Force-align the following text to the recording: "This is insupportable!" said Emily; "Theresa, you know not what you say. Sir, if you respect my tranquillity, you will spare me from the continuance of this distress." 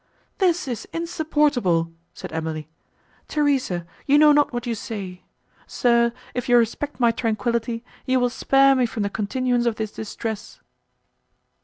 "This 0.39 0.67
is 0.67 0.87
insupportable!" 0.91 1.91
said 2.15 2.33
Emily; 2.33 2.67
"Theresa, 3.27 3.85
you 4.07 4.17
know 4.17 4.31
not 4.31 4.51
what 4.51 4.65
you 4.65 4.73
say. 4.73 5.21
Sir, 5.67 6.11
if 6.33 6.49
you 6.49 6.57
respect 6.57 6.99
my 6.99 7.11
tranquillity, 7.11 7.83
you 8.07 8.19
will 8.19 8.31
spare 8.31 8.73
me 8.75 8.87
from 8.87 9.03
the 9.03 9.11
continuance 9.11 9.67
of 9.67 9.75
this 9.75 9.91
distress." 9.91 10.59